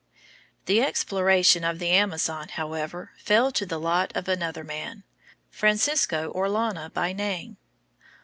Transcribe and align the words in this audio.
The 0.65 0.81
exploration 0.81 1.63
of 1.63 1.77
the 1.77 1.91
Amazon, 1.91 2.47
however, 2.49 3.11
fell 3.19 3.51
to 3.51 3.67
the 3.67 3.79
lot 3.79 4.11
of 4.17 4.27
another 4.27 4.63
man, 4.63 5.03
Francisco 5.51 6.33
Orellana 6.33 6.91
by 6.91 7.13
name. 7.13 7.57